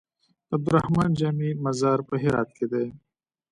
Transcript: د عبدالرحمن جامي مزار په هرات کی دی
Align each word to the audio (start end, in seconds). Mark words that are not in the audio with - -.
د 0.47 0.49
عبدالرحمن 0.57 1.09
جامي 1.19 1.49
مزار 1.65 1.99
په 2.09 2.15
هرات 2.23 2.49
کی 2.57 2.65
دی 2.71 2.85